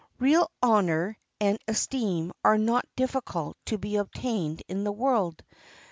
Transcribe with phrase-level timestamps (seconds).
[0.17, 5.43] Real honor and esteem are not difficult to be obtained in the world.